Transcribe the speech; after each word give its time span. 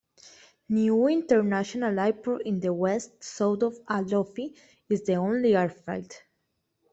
Niue 0.69 1.11
International 1.11 1.99
Airport 1.99 2.41
in 2.47 2.59
the 2.59 2.73
west, 2.73 3.23
south 3.23 3.61
of 3.61 3.79
Alofi, 3.85 4.57
is 4.89 5.03
the 5.03 5.13
only 5.13 5.55
airfield. 5.55 6.11